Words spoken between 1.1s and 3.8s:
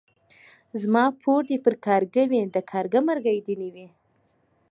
پور دي پر کارگه وي ،د کارگه مرگى دي نه